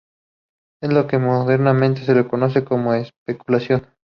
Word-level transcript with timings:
Es 0.81 0.91
lo 0.91 1.05
que 1.05 1.19
modernamente 1.19 2.01
se 2.03 2.27
conoce 2.27 2.63
como 2.65 2.95
especulación. 2.95 3.85